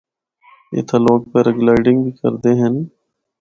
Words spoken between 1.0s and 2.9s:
لوگ پیراگلائیڈنگ بھی کردے ہن۔